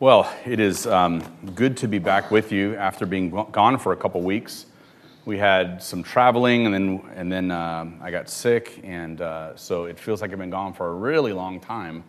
[0.00, 1.22] Well, it is um,
[1.54, 4.66] good to be back with you after being gone for a couple weeks.
[5.24, 9.84] We had some traveling, and then and then um, I got sick, and uh, so
[9.84, 12.02] it feels like I've been gone for a really long time.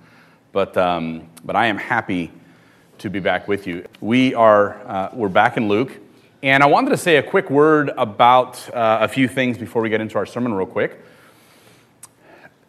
[0.52, 2.32] But um, but I am happy
[2.98, 3.86] to be back with you.
[4.02, 5.96] We are uh, we're back in Luke,
[6.42, 9.90] and I wanted to say a quick word about uh, a few things before we
[9.90, 11.00] get into our sermon, real quick.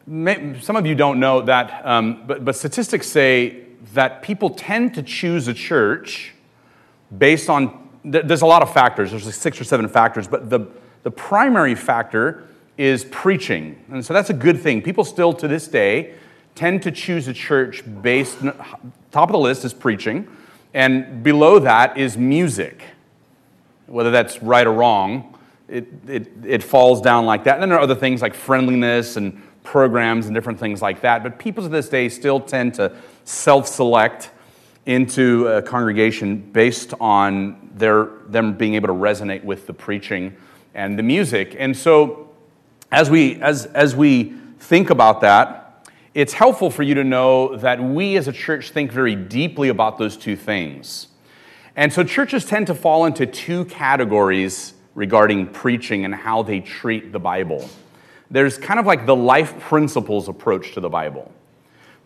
[0.07, 5.03] Some of you don't know that, um, but, but statistics say that people tend to
[5.03, 6.33] choose a church
[7.17, 10.67] based on, there's a lot of factors, there's like six or seven factors, but the,
[11.03, 13.83] the primary factor is preaching.
[13.91, 14.83] And so that's a good thing.
[14.83, 16.15] People still to this day
[16.55, 18.39] tend to choose a church based,
[19.11, 20.29] top of the list is preaching,
[20.75, 22.83] and below that is music.
[23.87, 27.55] Whether that's right or wrong, it, it, it falls down like that.
[27.55, 31.23] And then there are other things like friendliness and programs and different things like that.
[31.23, 34.31] But people to this day still tend to self select
[34.87, 40.35] into a congregation based on their, them being able to resonate with the preaching
[40.75, 41.57] and the music.
[41.59, 42.31] And so,
[42.93, 47.83] as we, as, as we think about that, it's helpful for you to know that
[47.83, 51.09] we as a church think very deeply about those two things.
[51.75, 57.13] And so, churches tend to fall into two categories regarding preaching and how they treat
[57.13, 57.69] the Bible.
[58.31, 61.33] There's kind of like the life principles approach to the Bible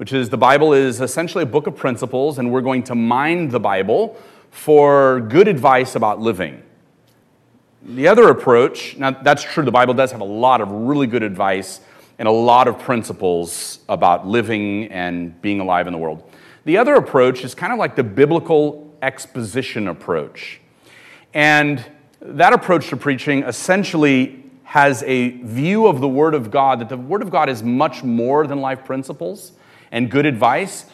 [0.00, 3.48] which is the Bible is essentially a book of principles, and we're going to mine
[3.48, 4.16] the Bible
[4.50, 6.62] for good advice about living.
[7.82, 11.22] The other approach, now that's true, the Bible does have a lot of really good
[11.22, 11.80] advice
[12.18, 16.22] and a lot of principles about living and being alive in the world.
[16.64, 20.62] The other approach is kind of like the biblical exposition approach.
[21.34, 21.84] And
[22.22, 24.39] that approach to preaching essentially
[24.70, 28.04] has a view of the Word of God that the Word of God is much
[28.04, 29.50] more than life principles
[29.90, 30.86] and good advice.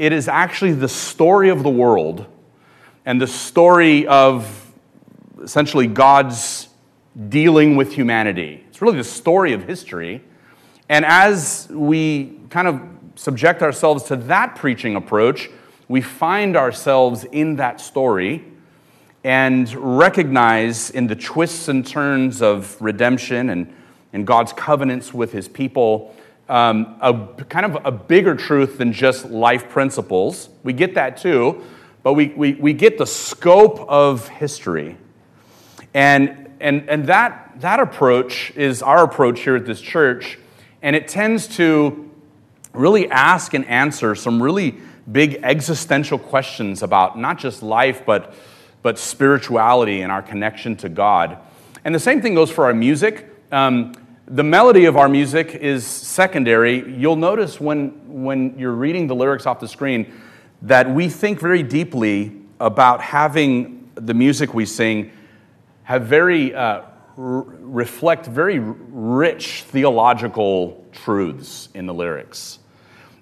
[0.00, 2.26] It is actually the story of the world
[3.06, 4.72] and the story of
[5.40, 6.70] essentially God's
[7.28, 8.64] dealing with humanity.
[8.68, 10.24] It's really the story of history.
[10.88, 12.82] And as we kind of
[13.14, 15.50] subject ourselves to that preaching approach,
[15.86, 18.44] we find ourselves in that story
[19.24, 23.74] and recognize in the twists and turns of redemption and,
[24.12, 26.14] and God's covenants with his people
[26.50, 27.14] um, a
[27.44, 30.48] kind of a bigger truth than just life principles.
[30.64, 31.62] We get that too,
[32.02, 34.96] but we, we, we get the scope of history.
[35.94, 40.40] And, and, and that, that approach is our approach here at this church,
[40.82, 42.10] and it tends to
[42.72, 44.76] really ask and answer some really
[45.10, 48.34] big existential questions about not just life, but,
[48.82, 51.38] but spirituality and our connection to God.
[51.84, 53.28] And the same thing goes for our music.
[53.52, 53.94] Um,
[54.26, 56.88] the melody of our music is secondary.
[56.96, 60.12] You'll notice when, when you're reading the lyrics off the screen
[60.62, 65.10] that we think very deeply about having the music we sing
[65.82, 66.82] have very uh,
[67.16, 72.58] reflect very rich theological truths in the lyrics.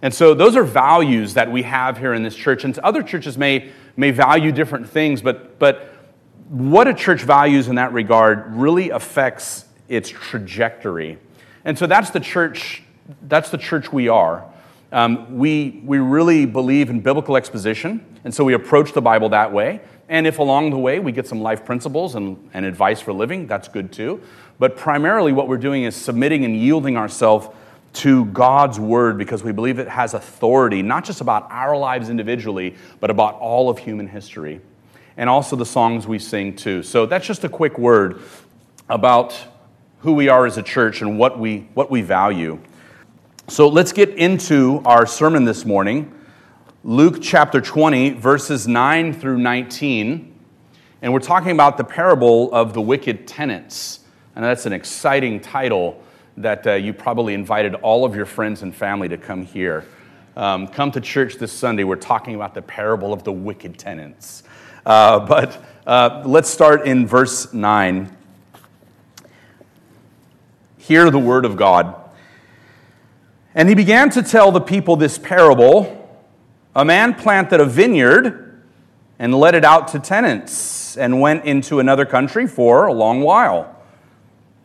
[0.03, 2.65] And so those are values that we have here in this church.
[2.65, 5.93] And other churches may, may value different things, but, but
[6.49, 11.19] what a church values in that regard really affects its trajectory.
[11.65, 12.85] And so that's the church,
[13.23, 14.45] that's the church we are.
[14.93, 19.53] Um, we, we really believe in biblical exposition, and so we approach the Bible that
[19.53, 19.81] way.
[20.09, 23.49] And if along the way we get some life principles and, and advice for living,
[23.49, 24.23] that's good too.
[24.61, 27.49] But primarily, what we're doing is submitting and yielding ourselves
[27.95, 32.77] to God's word because we believe it has authority, not just about our lives individually,
[33.01, 34.61] but about all of human history.
[35.17, 36.83] And also the songs we sing too.
[36.83, 38.23] So that's just a quick word
[38.89, 39.37] about
[40.01, 42.61] who we are as a church and what we, what we value.
[43.49, 46.15] So let's get into our sermon this morning
[46.85, 50.33] Luke chapter 20, verses 9 through 19.
[51.03, 54.01] And we're talking about the parable of the wicked tenants.
[54.37, 56.03] And that's an exciting title
[56.43, 59.85] that uh, you probably invited all of your friends and family to come here.
[60.37, 61.85] Um, come to church this Sunday.
[61.85, 64.45] We're talking about the parable of the wicked tenants.
[64.87, 68.17] Uh, but uh, let's start in verse 9
[70.89, 71.95] hear the word of God.
[73.55, 75.95] And he began to tell the people this parable
[76.75, 78.63] A man planted a vineyard
[79.19, 83.78] and let it out to tenants and went into another country for a long while.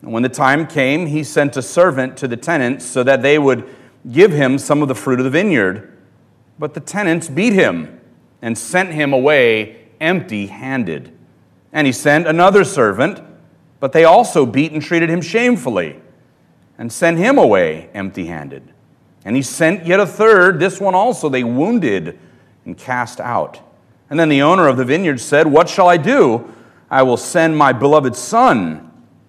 [0.04, 3.38] And when the time came, he sent a servant to the tenants so that they
[3.38, 3.66] would
[4.12, 5.96] give him some of the fruit of the vineyard.
[6.58, 8.02] But the tenants beat him
[8.42, 11.16] and sent him away empty handed.
[11.72, 13.22] And he sent another servant,
[13.80, 15.98] but they also beat and treated him shamefully
[16.76, 18.74] and sent him away empty handed.
[19.24, 22.18] And he sent yet a third, this one also they wounded
[22.66, 23.58] and cast out.
[24.10, 26.52] And then the owner of the vineyard said, What shall I do?
[26.90, 28.90] I will send my beloved son.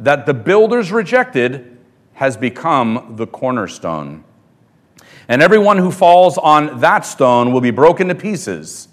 [0.00, 1.78] that the builders rejected
[2.14, 4.24] has become the cornerstone.
[5.28, 8.88] And everyone who falls on that stone will be broken to pieces.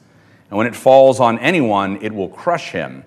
[0.50, 3.04] And when it falls on anyone, it will crush him.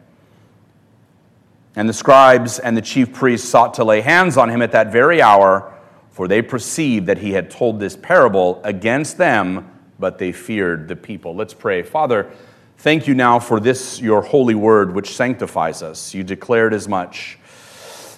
[1.77, 4.91] And the scribes and the chief priests sought to lay hands on him at that
[4.91, 5.73] very hour,
[6.11, 10.97] for they perceived that he had told this parable against them, but they feared the
[10.97, 11.35] people.
[11.35, 11.83] Let's pray.
[11.83, 12.31] Father,
[12.79, 16.13] thank you now for this, your holy word, which sanctifies us.
[16.13, 17.39] You declared as much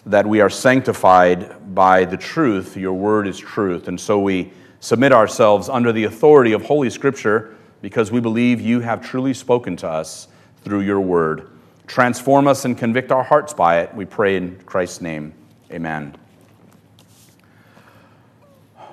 [0.07, 2.77] that we are sanctified by the truth.
[2.77, 3.89] Your word is truth.
[3.89, 8.81] And so we submit ourselves under the authority of Holy Scripture because we believe you
[8.81, 10.29] have truly spoken to us
[10.65, 11.51] through your word.
[11.87, 13.95] Transform us and convict our hearts by it.
[13.95, 15.35] We pray in Christ's name.
[15.71, 16.17] Amen.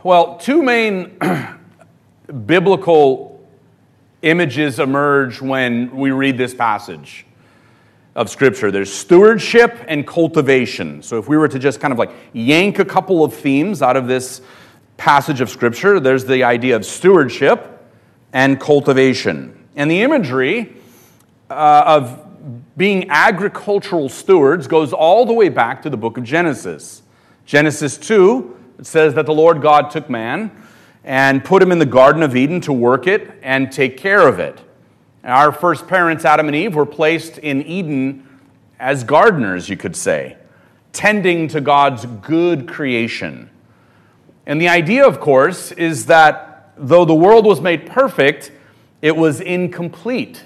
[0.04, 1.18] Well, two main
[2.46, 3.48] biblical
[4.22, 7.26] images emerge when we read this passage
[8.20, 8.70] of Scripture.
[8.70, 11.02] There's stewardship and cultivation.
[11.02, 13.96] So, if we were to just kind of like yank a couple of themes out
[13.96, 14.42] of this
[14.98, 17.82] passage of Scripture, there's the idea of stewardship
[18.34, 19.66] and cultivation.
[19.78, 20.76] And the imagery
[21.50, 27.02] uh, of being agricultural stewards goes all the way back to the book of Genesis.
[27.46, 30.52] Genesis 2, it says that the Lord God took man
[31.06, 34.40] and put him in the Garden of Eden to work it and take care of
[34.40, 34.60] it.
[35.24, 38.28] Our first parents, Adam and Eve, were placed in Eden
[38.80, 40.38] as gardeners, you could say,
[40.94, 43.50] tending to God's good creation.
[44.46, 48.52] And the idea, of course, is that though the world was made perfect,
[49.02, 50.44] it was incomplete,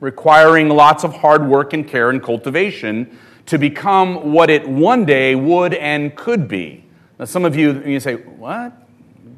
[0.00, 5.34] requiring lots of hard work and care and cultivation to become what it one day
[5.34, 6.84] would and could be.
[7.18, 8.72] Now, some of you, you say, What?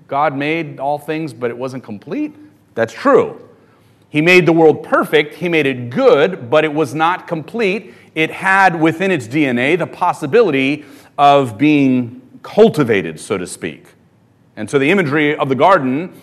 [0.07, 2.35] God made all things, but it wasn't complete?
[2.75, 3.46] That's true.
[4.09, 7.95] He made the world perfect, He made it good, but it was not complete.
[8.15, 10.85] It had within its DNA the possibility
[11.19, 13.89] of being cultivated, so to speak.
[14.57, 16.15] And so the imagery of the garden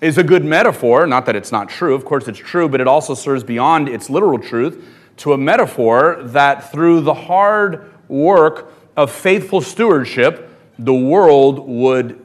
[0.00, 2.86] is a good metaphor, not that it's not true, of course it's true, but it
[2.86, 4.84] also serves beyond its literal truth
[5.18, 10.48] to a metaphor that through the hard work of faithful stewardship,
[10.78, 12.19] the world would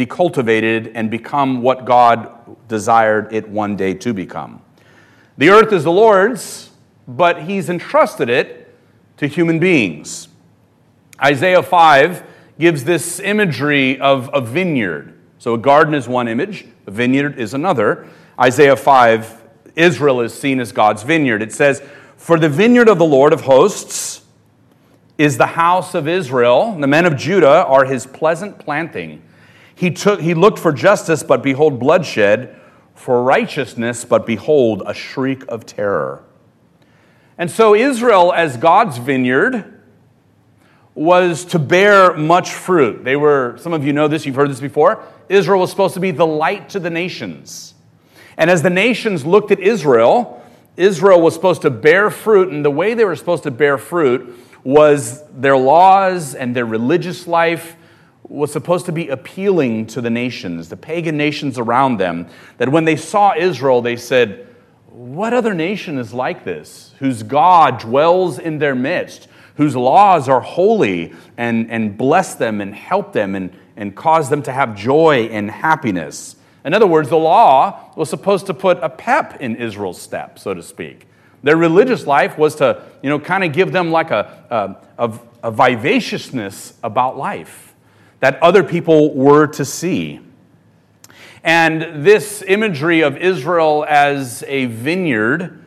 [0.00, 4.62] be cultivated and become what God desired it one day to become.
[5.36, 6.70] The earth is the Lord's,
[7.06, 8.74] but He's entrusted it
[9.18, 10.28] to human beings.
[11.22, 12.22] Isaiah 5
[12.58, 15.18] gives this imagery of a vineyard.
[15.38, 18.08] So a garden is one image, a vineyard is another.
[18.40, 19.42] Isaiah 5,
[19.76, 21.42] Israel is seen as God's vineyard.
[21.42, 21.82] It says,
[22.16, 24.22] For the vineyard of the Lord of hosts
[25.18, 29.20] is the house of Israel, the men of Judah are his pleasant planting.
[29.80, 32.54] He, took, he looked for justice, but behold, bloodshed,
[32.94, 36.22] for righteousness, but behold, a shriek of terror.
[37.38, 39.80] And so, Israel, as God's vineyard,
[40.94, 43.04] was to bear much fruit.
[43.04, 45.02] They were, some of you know this, you've heard this before.
[45.30, 47.72] Israel was supposed to be the light to the nations.
[48.36, 50.44] And as the nations looked at Israel,
[50.76, 54.38] Israel was supposed to bear fruit, and the way they were supposed to bear fruit
[54.62, 57.76] was their laws and their religious life
[58.30, 62.84] was supposed to be appealing to the nations, the pagan nations around them, that when
[62.84, 64.46] they saw Israel, they said,
[64.90, 70.40] What other nation is like this, whose God dwells in their midst, whose laws are
[70.40, 75.28] holy and, and bless them and help them and, and cause them to have joy
[75.32, 76.36] and happiness?
[76.64, 80.54] In other words, the law was supposed to put a pep in Israel's step, so
[80.54, 81.08] to speak.
[81.42, 85.20] Their religious life was to, you know, kind of give them like a, a, a,
[85.42, 87.69] a vivaciousness about life
[88.20, 90.20] that other people were to see.
[91.42, 95.64] And this imagery of Israel as a vineyard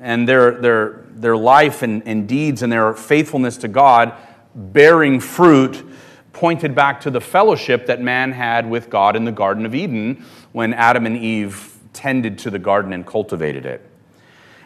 [0.00, 4.14] and their, their, their life and, and deeds and their faithfulness to God
[4.54, 5.84] bearing fruit
[6.32, 10.24] pointed back to the fellowship that man had with God in the Garden of Eden
[10.52, 13.88] when Adam and Eve tended to the garden and cultivated it.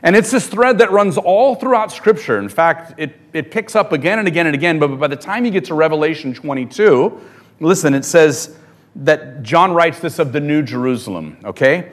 [0.03, 2.39] And it's this thread that runs all throughout Scripture.
[2.39, 5.45] In fact, it, it picks up again and again and again, but by the time
[5.45, 7.21] you get to Revelation 22,
[7.61, 8.57] listen, it says
[8.97, 11.93] that John writes this of the New Jerusalem, okay?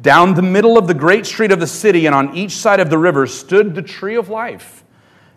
[0.00, 2.90] Down the middle of the great street of the city and on each side of
[2.90, 4.84] the river stood the tree of life,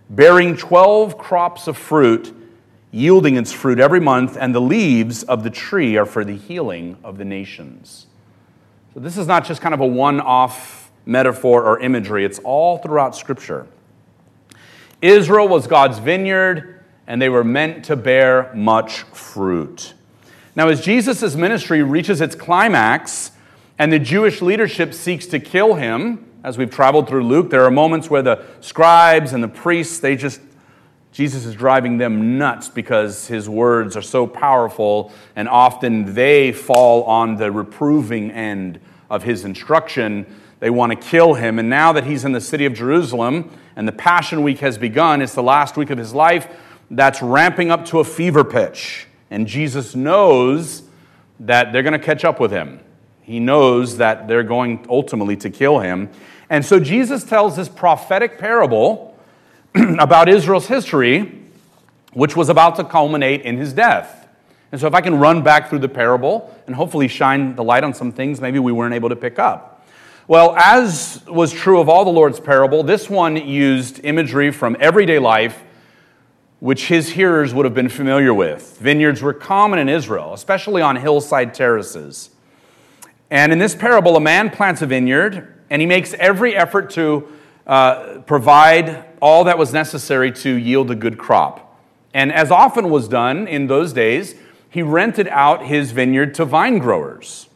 [0.10, 2.34] bearing 12 crops of fruit,
[2.92, 6.98] yielding its fruit every month, and the leaves of the tree are for the healing
[7.04, 8.06] of the nations.
[8.94, 12.78] So, this is not just kind of a one off metaphor or imagery, it's all
[12.78, 13.68] throughout Scripture.
[15.02, 19.94] Israel was God's vineyard, and they were meant to bear much fruit.
[20.56, 23.32] Now, as Jesus' ministry reaches its climax
[23.78, 27.72] and the Jewish leadership seeks to kill him, as we've traveled through Luke, there are
[27.72, 30.40] moments where the scribes and the priests, they just,
[31.12, 37.04] Jesus is driving them nuts because his words are so powerful, and often they fall
[37.04, 40.26] on the reproving end of his instruction.
[40.60, 41.60] They want to kill him.
[41.60, 45.22] And now that he's in the city of Jerusalem, and the Passion Week has begun.
[45.22, 46.48] It's the last week of his life.
[46.90, 49.08] That's ramping up to a fever pitch.
[49.30, 50.84] And Jesus knows
[51.40, 52.80] that they're going to catch up with him.
[53.22, 56.10] He knows that they're going ultimately to kill him.
[56.50, 59.18] And so Jesus tells this prophetic parable
[59.76, 61.42] about Israel's history,
[62.14, 64.28] which was about to culminate in his death.
[64.72, 67.84] And so, if I can run back through the parable and hopefully shine the light
[67.84, 69.75] on some things maybe we weren't able to pick up.
[70.27, 75.20] Well, as was true of all the Lord's parable, this one used imagery from everyday
[75.20, 75.63] life,
[76.60, 78.79] which his hearers would have been familiar with.
[78.79, 82.32] Vineyards were common in Israel, especially on hillside terraces.
[83.29, 87.27] And in this parable, a man plants a vineyard, and he makes every effort to
[87.67, 91.79] uh, provide all that was necessary to yield a good crop.
[92.15, 94.34] And as often was done in those days,
[94.72, 97.48] he rented out his vineyard to vine growers.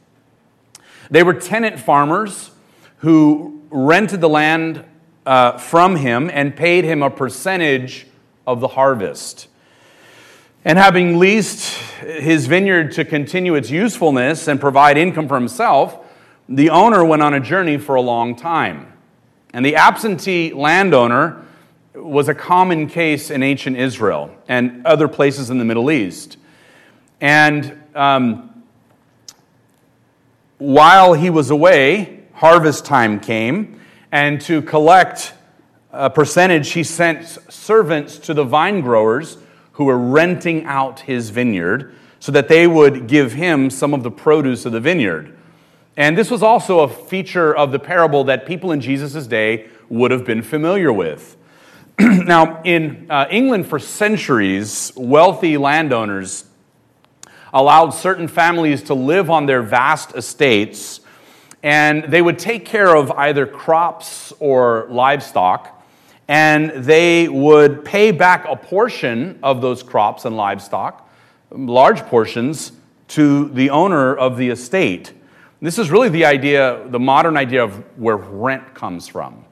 [1.10, 2.52] They were tenant farmers
[3.00, 4.84] who rented the land
[5.26, 8.08] uh, from him and paid him a percentage
[8.48, 9.48] of the harvest.
[10.66, 15.98] And having leased his vineyard to continue its usefulness and provide income for himself,
[16.50, 18.92] the owner went on a journey for a long time.
[19.54, 21.46] And the absentee landowner
[21.96, 26.38] was a common case in ancient Israel and other places in the Middle East.
[27.22, 28.64] And um,
[30.58, 33.78] while he was away, harvest time came,
[34.14, 35.34] and to collect
[35.92, 39.38] a percentage, he sent servants to the vine growers
[39.74, 44.12] who were renting out his vineyard so that they would give him some of the
[44.12, 45.36] produce of the vineyard.
[45.98, 50.12] And this was also a feature of the parable that people in Jesus' day would
[50.12, 51.36] have been familiar with.
[52.00, 56.46] now, in uh, England for centuries, wealthy landowners
[57.52, 61.02] allowed certain families to live on their vast estates
[61.64, 65.84] and they would take care of either crops or livestock,
[66.28, 71.10] and they would pay back a portion of those crops and livestock,
[71.52, 72.72] large portions,
[73.10, 75.14] to the owner of the estate.
[75.62, 79.44] This is really the idea, the modern idea of where rent comes from.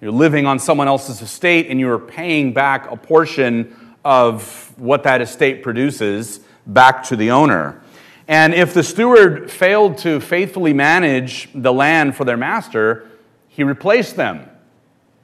[0.00, 5.20] You're living on someone else's estate and you're paying back a portion of what that
[5.20, 7.80] estate produces back to the owner.
[8.26, 13.06] And if the steward failed to faithfully manage the land for their master,
[13.48, 14.48] he replaced them.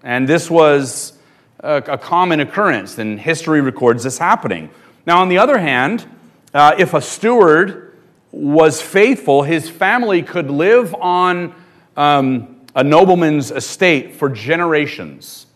[0.02, 1.14] And this was
[1.60, 4.70] a, a common occurrence, and history records this happening.
[5.06, 6.06] Now, on the other hand,
[6.52, 7.96] uh, if a steward
[8.32, 11.54] was faithful, his family could live on
[11.96, 15.46] um, a nobleman's estate for generations.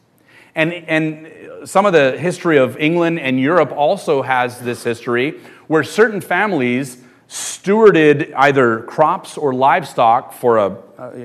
[0.54, 5.82] And, and some of the history of England and Europe also has this history where
[5.82, 10.76] certain families stewarded either crops or livestock for a,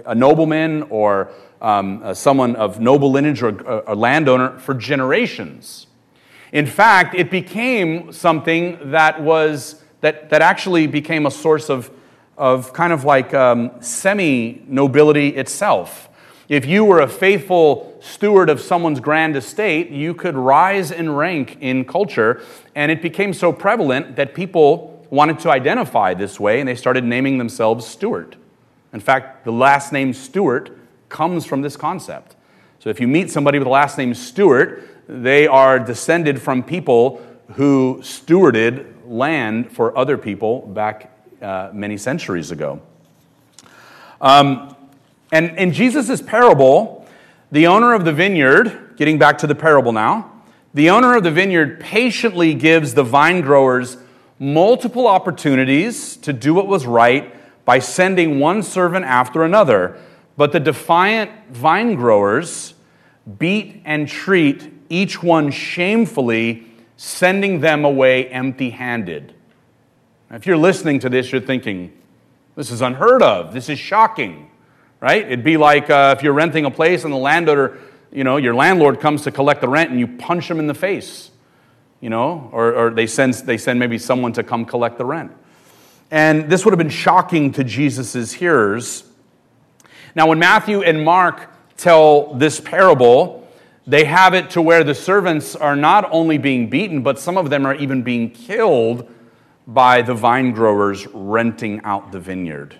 [0.05, 5.87] a nobleman or um, uh, someone of noble lineage or a, a landowner for generations.
[6.51, 11.91] In fact, it became something that was that, that actually became a source of,
[12.37, 16.09] of kind of like um, semi nobility itself.
[16.47, 21.57] If you were a faithful steward of someone's grand estate, you could rise in rank
[21.61, 22.41] in culture,
[22.73, 27.03] and it became so prevalent that people wanted to identify this way, and they started
[27.03, 28.35] naming themselves Stewart.
[28.93, 30.77] In fact, the last name Stewart
[31.09, 32.35] comes from this concept.
[32.79, 37.21] So if you meet somebody with the last name Stewart, they are descended from people
[37.53, 41.11] who stewarded land for other people back
[41.41, 42.81] uh, many centuries ago.
[44.21, 44.75] Um,
[45.31, 47.07] and in Jesus' parable,
[47.51, 50.31] the owner of the vineyard, getting back to the parable now,
[50.73, 53.97] the owner of the vineyard patiently gives the vine growers
[54.39, 59.99] multiple opportunities to do what was right by sending one servant after another.
[60.37, 62.73] But the defiant vine growers
[63.37, 66.65] beat and treat each one shamefully,
[66.97, 69.35] sending them away empty handed.
[70.31, 71.91] If you're listening to this, you're thinking,
[72.55, 73.53] this is unheard of.
[73.53, 74.49] This is shocking.
[74.99, 75.25] right?
[75.25, 77.77] It'd be like uh, if you're renting a place and the landowner,
[78.11, 80.73] you know, your landlord comes to collect the rent and you punch him in the
[80.73, 81.28] face,
[82.01, 85.31] you know, or, or they, send, they send maybe someone to come collect the rent.
[86.11, 89.03] And this would have been shocking to Jesus' hearers.
[90.15, 93.47] Now, when Matthew and Mark tell this parable,
[93.85, 97.49] they have it to where the servants are not only being beaten, but some of
[97.49, 99.09] them are even being killed
[99.67, 102.75] by the vine growers renting out the vineyard.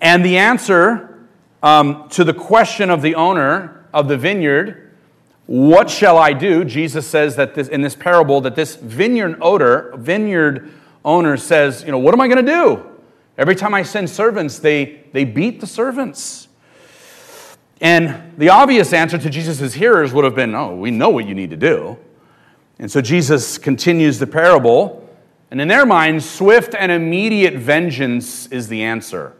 [0.00, 1.26] And the answer
[1.62, 4.85] um, to the question of the owner of the vineyard,
[5.46, 6.64] what shall I do?
[6.64, 10.72] Jesus says that this, in this parable that this vineyard owner, vineyard
[11.04, 12.86] owner says, you know, what am I going to do?
[13.38, 16.48] Every time I send servants, they, they beat the servants.
[17.80, 21.34] And the obvious answer to Jesus' hearers would have been, oh, we know what you
[21.34, 21.98] need to do.
[22.78, 25.08] And so Jesus continues the parable,
[25.50, 29.34] and in their minds, swift and immediate vengeance is the answer.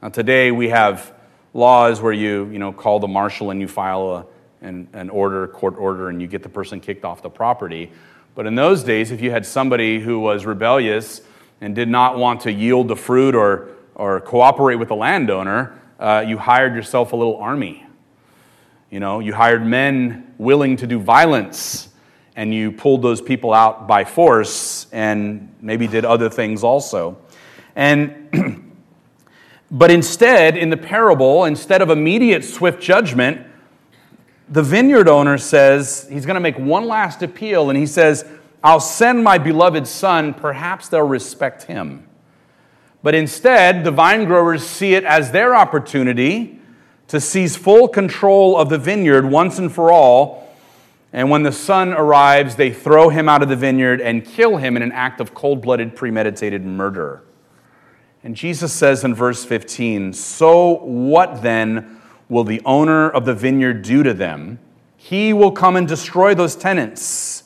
[0.00, 1.12] Now, today we have
[1.52, 4.26] laws where you, you know, call the marshal and you file a,
[4.62, 7.92] an, an order, court order, and you get the person kicked off the property.
[8.34, 11.22] But in those days, if you had somebody who was rebellious
[11.60, 16.24] and did not want to yield the fruit or, or cooperate with the landowner, uh,
[16.26, 17.84] you hired yourself a little army.
[18.90, 21.88] You know, you hired men willing to do violence
[22.36, 27.18] and you pulled those people out by force and maybe did other things also.
[27.74, 28.72] And
[29.72, 33.47] but instead, in the parable, instead of immediate swift judgment,
[34.50, 38.24] the vineyard owner says he's going to make one last appeal and he says,
[38.62, 42.08] I'll send my beloved son, perhaps they'll respect him.
[43.02, 46.58] But instead, the vine growers see it as their opportunity
[47.08, 50.48] to seize full control of the vineyard once and for all
[51.12, 54.76] and when the son arrives, they throw him out of the vineyard and kill him
[54.76, 57.22] in an act of cold blooded, premeditated murder.
[58.22, 61.97] And Jesus says in verse 15 So what then
[62.28, 64.58] will the owner of the vineyard do to them?
[64.96, 67.44] He will come and destroy those tenants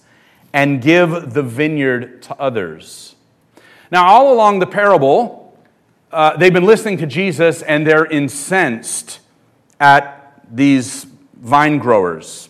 [0.52, 3.14] and give the vineyard to others.
[3.90, 5.56] Now, all along the parable,
[6.10, 9.20] uh, they've been listening to Jesus and they're incensed
[9.80, 12.48] at these vine growers.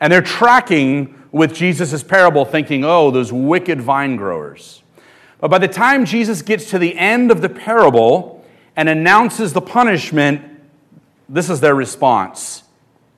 [0.00, 4.82] And they're tracking with Jesus' parable, thinking, oh, those wicked vine growers.
[5.40, 8.44] But by the time Jesus gets to the end of the parable
[8.76, 10.57] and announces the punishment,
[11.28, 12.62] this is their response.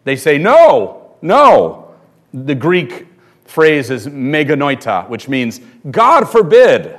[0.04, 1.94] They say, no, no.
[2.32, 3.06] The Greek
[3.44, 6.98] phrase is meganoita, which means, God forbid.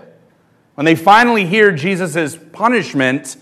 [0.75, 3.37] When they finally hear Jesus' punishment,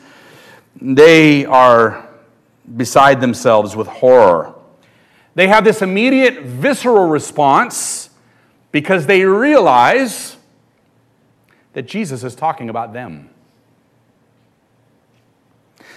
[0.81, 2.07] they are
[2.75, 4.55] beside themselves with horror.
[5.35, 8.09] They have this immediate visceral response
[8.71, 10.37] because they realize
[11.73, 13.28] that Jesus is talking about them.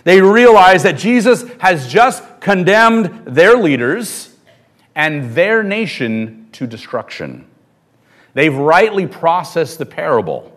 [0.05, 4.35] They realize that Jesus has just condemned their leaders
[4.95, 7.47] and their nation to destruction.
[8.35, 10.53] They've rightly processed the parable.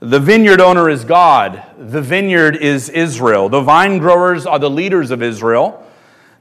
[0.00, 1.62] The vineyard owner is God.
[1.78, 3.48] The vineyard is Israel.
[3.48, 5.84] The vine growers are the leaders of Israel.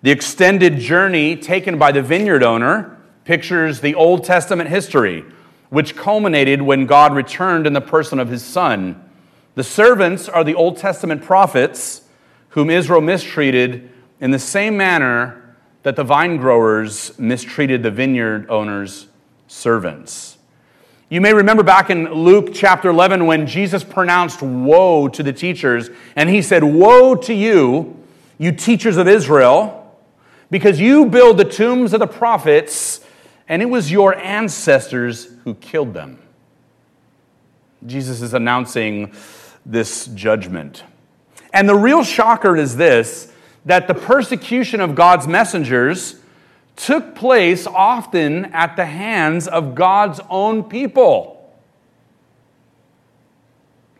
[0.01, 5.23] The extended journey taken by the vineyard owner pictures the Old Testament history,
[5.69, 9.01] which culminated when God returned in the person of his son.
[9.55, 12.01] The servants are the Old Testament prophets
[12.49, 13.89] whom Israel mistreated
[14.19, 19.07] in the same manner that the vine growers mistreated the vineyard owner's
[19.47, 20.37] servants.
[21.09, 25.89] You may remember back in Luke chapter 11 when Jesus pronounced woe to the teachers,
[26.15, 28.03] and he said, Woe to you,
[28.37, 29.83] you teachers of Israel!
[30.53, 33.03] because you build the tombs of the prophets,
[33.49, 36.19] and it was your ancestors who killed them.
[37.87, 39.11] Jesus is announcing
[39.65, 40.83] this judgment.
[41.53, 43.31] And the real shocker is this
[43.65, 46.19] that the persecution of God's messengers
[46.75, 51.33] took place often at the hands of God's own people.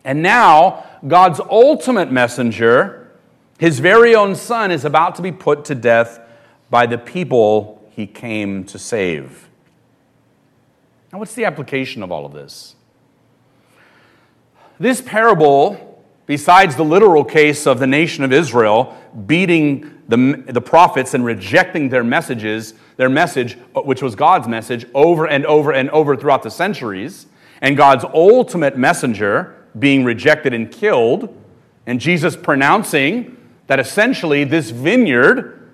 [0.04, 3.10] And now, God's ultimate messenger,
[3.58, 6.20] his very own son, is about to be put to death
[6.68, 9.48] by the people he came to save.
[11.12, 12.74] Now, what's the application of all of this?
[14.78, 21.14] This parable, besides the literal case of the nation of Israel beating the, the prophets
[21.14, 26.16] and rejecting their messages, their message, which was God's message, over and over and over
[26.16, 27.26] throughout the centuries,
[27.60, 31.34] and God's ultimate messenger being rejected and killed,
[31.86, 35.64] and Jesus pronouncing that essentially this vineyard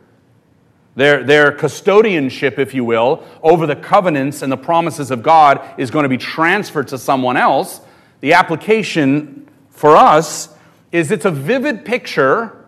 [0.97, 5.91] their, their custodianship, if you will, over the covenants and the promises of God is
[5.91, 7.81] going to be transferred to someone else.
[8.21, 10.51] The application for us
[10.93, 12.67] is it's a vivid picture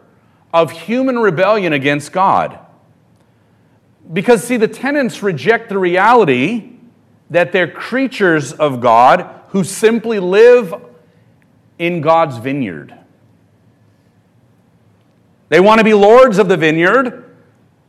[0.52, 2.58] of human rebellion against God.
[4.12, 6.72] Because, see, the tenants reject the reality
[7.30, 10.74] that they're creatures of God who simply live
[11.78, 12.94] in God's vineyard.
[15.48, 17.36] They want to be lords of the vineyard,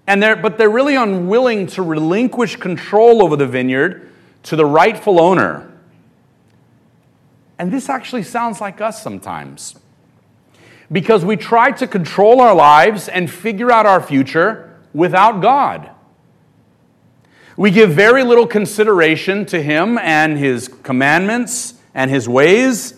[0.06, 4.12] and they're, but they're really unwilling to relinquish control over the vineyard
[4.43, 5.72] to the rightful owner.
[7.63, 9.76] And this actually sounds like us sometimes.
[10.91, 15.89] Because we try to control our lives and figure out our future without God.
[17.56, 22.95] We give very little consideration to Him and His commandments and His ways,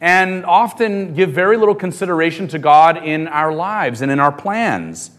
[0.00, 5.12] and often give very little consideration to God in our lives and in our plans.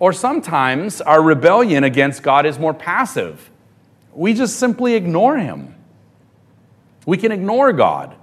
[0.00, 3.48] Or sometimes our rebellion against God is more passive.
[4.12, 5.73] We just simply ignore Him.
[7.06, 8.14] We can ignore God.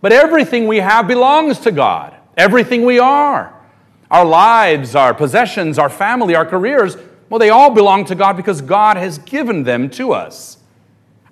[0.00, 3.54] But everything we have belongs to God, everything we are.
[4.10, 6.96] Our lives, our possessions, our family, our careers,
[7.30, 10.58] well, they all belong to God because God has given them to us.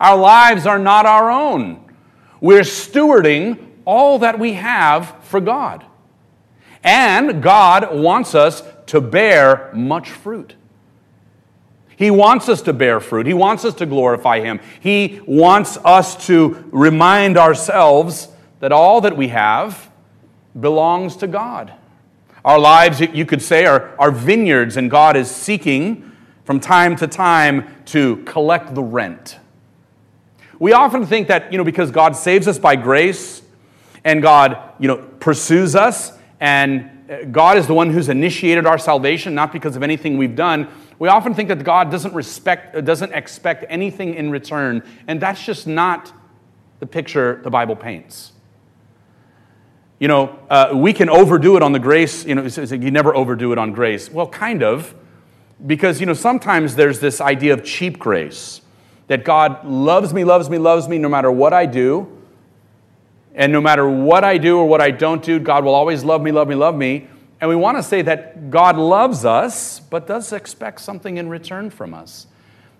[0.01, 1.85] Our lives are not our own.
[2.41, 5.85] We're stewarding all that we have for God.
[6.83, 10.55] And God wants us to bear much fruit.
[12.01, 13.27] He wants us to bear fruit.
[13.27, 14.59] He wants us to glorify Him.
[14.81, 18.29] He wants us to remind ourselves
[18.61, 19.91] that all that we have
[20.59, 21.75] belongs to God.
[22.43, 26.11] Our lives, you could say, are, are vineyards, and God is seeking
[26.47, 29.39] from time to time to collect the rent.
[30.59, 33.43] We often think that, you know, because God saves us by grace
[34.05, 38.79] and God, you know, pursues us and uh, God is the one who's initiated our
[38.79, 40.67] salvation, not because of anything we've done.
[41.01, 45.43] We often think that God doesn't respect, uh, doesn't expect anything in return, and that's
[45.43, 46.13] just not
[46.79, 48.33] the picture the Bible paints.
[49.99, 52.27] You know, uh, we can overdo it on the grace.
[52.27, 54.11] You know, you never overdo it on grace.
[54.11, 54.95] Well, kind of,
[55.67, 58.61] because you know sometimes there's this idea of cheap grace
[59.07, 62.15] that God loves me, loves me, loves me no matter what I do.
[63.35, 66.21] And no matter what I do or what I don't do, God will always love
[66.21, 67.09] me, love me, love me.
[67.41, 71.71] And we want to say that God loves us, but does expect something in return
[71.71, 72.27] from us.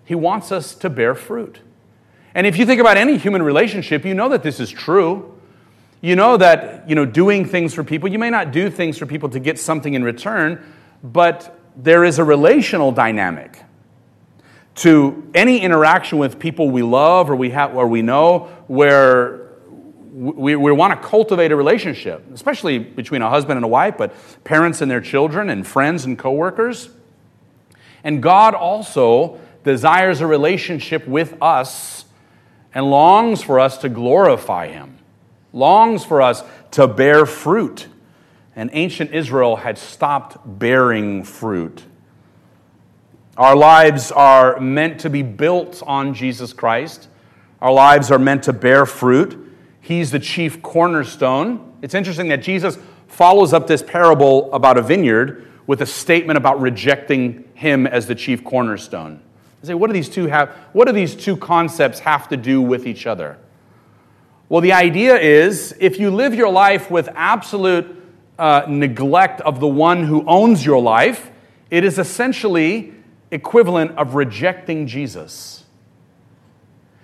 [0.05, 1.59] He wants us to bear fruit.
[2.35, 5.37] And if you think about any human relationship, you know that this is true.
[5.99, 9.05] You know that, you know, doing things for people, you may not do things for
[9.05, 10.63] people to get something in return,
[11.03, 13.63] but there is a relational dynamic
[14.73, 19.40] to any interaction with people we love or we have or we know where
[20.21, 24.13] we, we want to cultivate a relationship, especially between a husband and a wife, but
[24.43, 26.89] parents and their children, and friends and coworkers.
[28.03, 32.05] And God also desires a relationship with us
[32.71, 34.99] and longs for us to glorify Him,
[35.53, 37.87] longs for us to bear fruit.
[38.55, 41.83] And ancient Israel had stopped bearing fruit.
[43.37, 47.07] Our lives are meant to be built on Jesus Christ.
[47.59, 49.47] Our lives are meant to bear fruit.
[49.81, 51.73] He's the chief cornerstone.
[51.81, 56.61] It's interesting that Jesus follows up this parable about a vineyard with a statement about
[56.61, 59.21] rejecting him as the chief cornerstone.
[59.63, 60.49] I say, what do these two have?
[60.73, 63.37] What do these two concepts have to do with each other?
[64.49, 68.03] Well, the idea is if you live your life with absolute
[68.37, 71.31] uh, neglect of the one who owns your life,
[71.69, 72.93] it is essentially
[73.29, 75.60] equivalent of rejecting Jesus.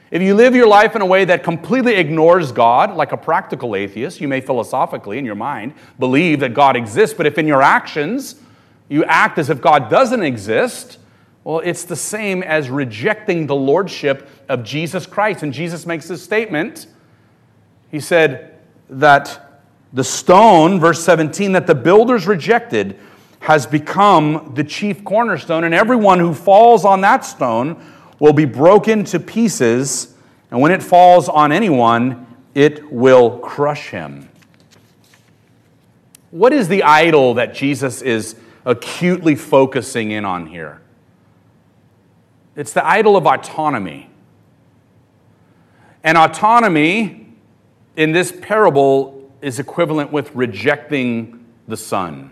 [0.10, 3.76] If you live your life in a way that completely ignores God, like a practical
[3.76, 7.62] atheist, you may philosophically in your mind believe that God exists, but if in your
[7.62, 8.36] actions
[8.88, 10.98] you act as if God doesn't exist,
[11.44, 15.44] well, it's the same as rejecting the lordship of Jesus Christ.
[15.44, 16.88] And Jesus makes this statement.
[17.92, 22.98] He said that the stone, verse 17, that the builders rejected
[23.40, 27.82] has become the chief cornerstone, and everyone who falls on that stone
[28.20, 30.16] will be broken to pieces,
[30.52, 32.26] and when it falls on anyone,
[32.56, 34.30] it will crush him.
[36.32, 40.82] What is the idol that Jesus is acutely focusing in on here?
[42.56, 44.10] It's the idol of autonomy.
[46.04, 47.34] And autonomy
[47.96, 52.32] in this parable is equivalent with rejecting the Son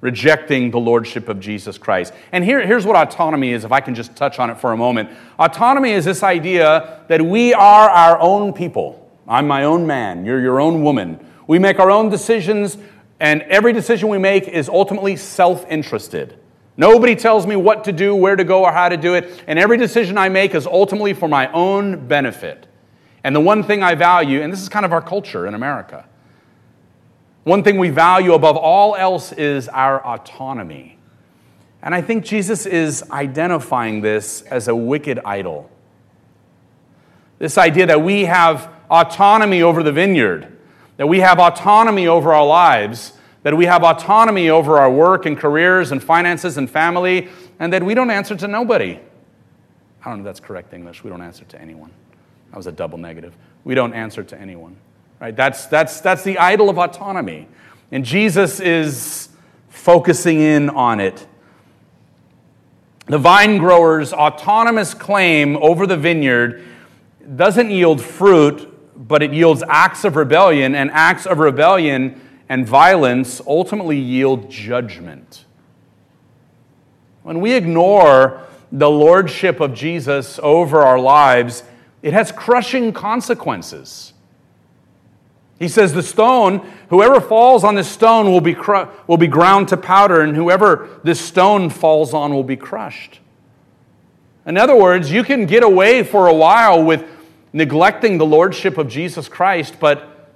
[0.00, 2.12] rejecting the lordship of Jesus Christ.
[2.32, 4.76] And here, here's what autonomy is, if I can just touch on it for a
[4.76, 5.10] moment.
[5.38, 9.10] Autonomy is this idea that we are our own people.
[9.26, 11.24] I'm my own man, you're your own woman.
[11.46, 12.78] We make our own decisions,
[13.20, 16.38] and every decision we make is ultimately self interested.
[16.76, 19.58] Nobody tells me what to do, where to go, or how to do it, and
[19.58, 22.66] every decision I make is ultimately for my own benefit.
[23.24, 26.07] And the one thing I value, and this is kind of our culture in America,
[27.48, 30.98] One thing we value above all else is our autonomy.
[31.80, 35.70] And I think Jesus is identifying this as a wicked idol.
[37.38, 40.58] This idea that we have autonomy over the vineyard,
[40.98, 45.38] that we have autonomy over our lives, that we have autonomy over our work and
[45.38, 49.00] careers and finances and family, and that we don't answer to nobody.
[50.04, 51.02] I don't know if that's correct English.
[51.02, 51.92] We don't answer to anyone.
[52.50, 53.34] That was a double negative.
[53.64, 54.76] We don't answer to anyone.
[55.20, 55.34] Right?
[55.34, 57.48] That's, that's, that's the idol of autonomy.
[57.90, 59.28] And Jesus is
[59.68, 61.26] focusing in on it.
[63.06, 66.62] The vine grower's autonomous claim over the vineyard
[67.36, 73.40] doesn't yield fruit, but it yields acts of rebellion, and acts of rebellion and violence
[73.46, 75.46] ultimately yield judgment.
[77.22, 81.62] When we ignore the lordship of Jesus over our lives,
[82.02, 84.12] it has crushing consequences.
[85.58, 89.68] He says, The stone, whoever falls on this stone will be, cru- will be ground
[89.68, 93.20] to powder, and whoever this stone falls on will be crushed.
[94.46, 97.04] In other words, you can get away for a while with
[97.52, 100.32] neglecting the lordship of Jesus Christ, but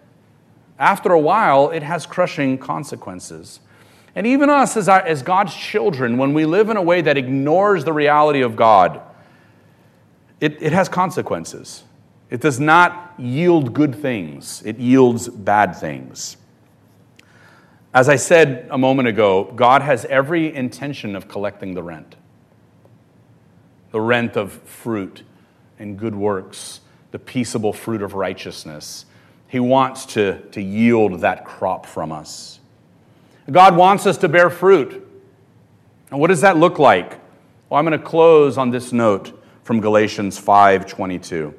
[0.78, 3.60] after a while, it has crushing consequences.
[4.14, 7.16] And even us, as, our, as God's children, when we live in a way that
[7.16, 9.00] ignores the reality of God,
[10.40, 11.84] it, it has consequences.
[12.32, 16.38] It does not yield good things, it yields bad things.
[17.92, 22.16] As I said a moment ago, God has every intention of collecting the rent
[23.90, 25.24] the rent of fruit
[25.78, 29.04] and good works, the peaceable fruit of righteousness.
[29.46, 32.60] He wants to, to yield that crop from us.
[33.50, 35.06] God wants us to bear fruit.
[36.10, 37.20] And what does that look like?
[37.68, 41.56] Well, I'm going to close on this note from Galatians 5:22.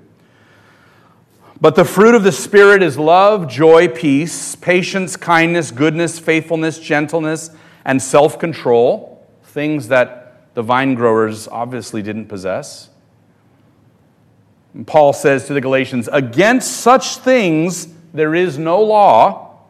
[1.64, 7.52] But the fruit of the Spirit is love, joy, peace, patience, kindness, goodness, faithfulness, gentleness,
[7.86, 12.90] and self control, things that the vine growers obviously didn't possess.
[14.74, 19.62] And Paul says to the Galatians, Against such things there is no law.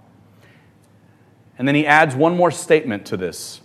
[1.59, 3.61] And then he adds one more statement to this.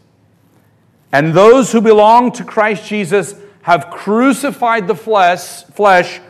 [1.13, 6.21] And those who belong to Christ Jesus have crucified the flesh, flesh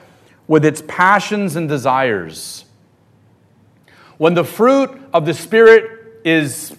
[0.49, 2.65] with its passions and desires.
[4.17, 6.77] When the fruit of the Spirit is,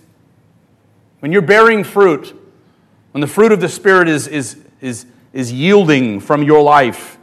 [1.19, 2.35] when you're bearing fruit,
[3.11, 7.17] when the fruit of the Spirit is, is, is, is yielding from your life,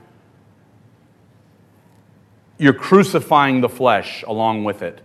[2.59, 5.03] you're crucifying the flesh along with it.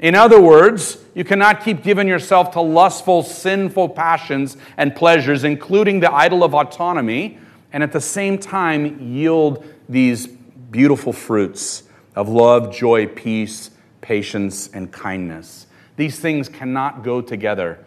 [0.00, 6.00] In other words, you cannot keep giving yourself to lustful, sinful passions and pleasures, including
[6.00, 7.38] the idol of autonomy,
[7.72, 13.70] and at the same time yield these beautiful fruits of love, joy, peace,
[14.00, 15.66] patience, and kindness.
[15.96, 17.78] These things cannot go together.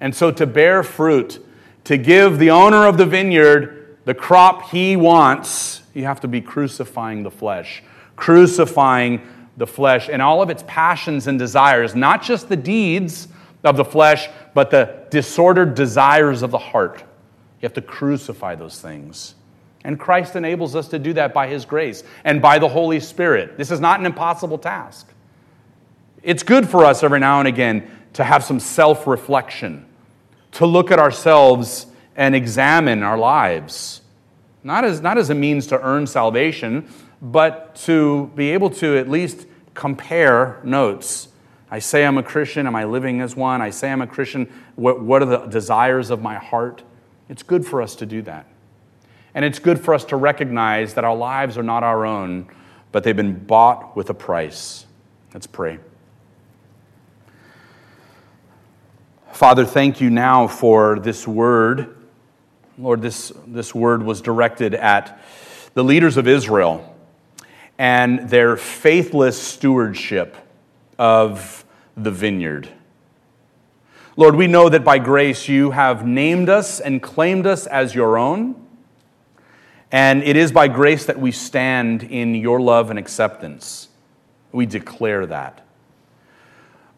[0.00, 1.44] And so, to bear fruit,
[1.84, 6.40] to give the owner of the vineyard the crop he wants, you have to be
[6.40, 7.82] crucifying the flesh,
[8.16, 9.20] crucifying
[9.58, 13.28] the flesh and all of its passions and desires, not just the deeds
[13.64, 17.00] of the flesh, but the disordered desires of the heart.
[17.60, 19.34] You have to crucify those things.
[19.88, 23.56] And Christ enables us to do that by His grace and by the Holy Spirit.
[23.56, 25.08] This is not an impossible task.
[26.22, 29.86] It's good for us every now and again to have some self reflection,
[30.52, 34.02] to look at ourselves and examine our lives.
[34.62, 36.86] Not as, not as a means to earn salvation,
[37.22, 41.28] but to be able to at least compare notes.
[41.70, 42.66] I say I'm a Christian.
[42.66, 43.62] Am I living as one?
[43.62, 44.52] I say I'm a Christian.
[44.74, 46.82] What, what are the desires of my heart?
[47.30, 48.44] It's good for us to do that.
[49.38, 52.48] And it's good for us to recognize that our lives are not our own,
[52.90, 54.84] but they've been bought with a price.
[55.32, 55.78] Let's pray.
[59.30, 61.96] Father, thank you now for this word.
[62.78, 65.22] Lord, this, this word was directed at
[65.72, 66.96] the leaders of Israel
[67.78, 70.36] and their faithless stewardship
[70.98, 71.64] of
[71.96, 72.68] the vineyard.
[74.16, 78.18] Lord, we know that by grace you have named us and claimed us as your
[78.18, 78.64] own.
[79.90, 83.88] And it is by grace that we stand in your love and acceptance.
[84.52, 85.66] We declare that.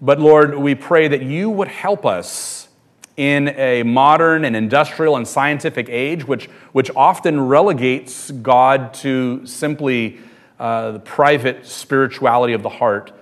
[0.01, 2.69] But Lord, we pray that you would help us
[3.17, 10.21] in a modern and industrial and scientific age, which, which often relegates God to simply
[10.59, 13.13] uh, the private spirituality of the heart.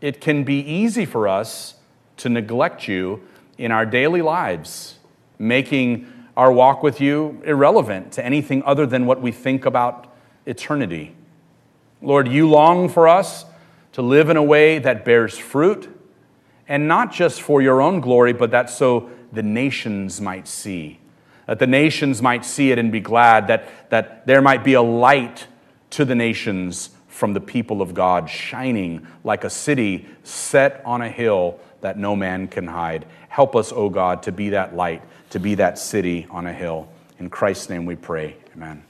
[0.00, 1.74] It can be easy for us
[2.18, 3.26] to neglect you
[3.58, 4.98] in our daily lives,
[5.38, 6.06] making
[6.40, 10.06] our walk with you irrelevant to anything other than what we think about
[10.46, 11.14] eternity.
[12.00, 13.44] Lord, you long for us
[13.92, 15.94] to live in a way that bears fruit
[16.66, 20.98] and not just for your own glory, but that so the nations might see.
[21.44, 24.80] That the nations might see it and be glad, that, that there might be a
[24.80, 25.46] light
[25.90, 31.10] to the nations from the people of God, shining like a city set on a
[31.10, 33.04] hill that no man can hide.
[33.30, 36.88] Help us, O God, to be that light, to be that city on a hill.
[37.20, 38.36] In Christ's name we pray.
[38.56, 38.82] Amen.